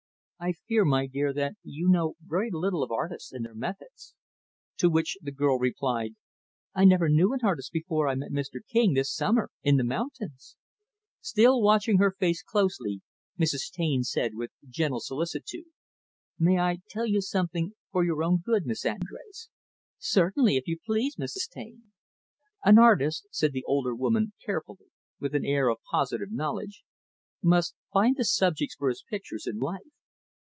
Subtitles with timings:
[0.43, 4.15] "I fear, my dear, that you know very little of artists and their methods."
[4.77, 6.15] To which the girl replied,
[6.73, 8.59] "I never knew an artist before I met Mr.
[8.67, 10.55] King, this summer, in the mountains."
[11.19, 13.01] Still watching her face closely,
[13.39, 13.71] Mrs.
[13.71, 15.65] Taine said, with gentle solicitude,
[16.39, 19.49] "May I tell you something for your own good, Miss Andrés?"
[19.99, 21.47] "Certainly, if you please, Mrs.
[21.51, 21.91] Taine."
[22.65, 24.87] "An artist," said the older woman, carefully,
[25.19, 26.83] with an air of positive knowledge,
[27.43, 29.81] "must find the subjects for his pictures in life.